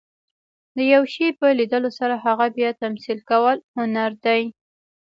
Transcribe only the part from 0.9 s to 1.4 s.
یو شي